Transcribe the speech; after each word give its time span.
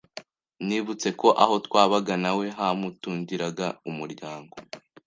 nibutse 0.65 1.07
ko 1.19 1.27
aho 1.43 1.55
twabaga 1.65 2.13
nawe 2.23 2.45
hamutungiraga 2.57 3.67
umuryango 3.89 4.55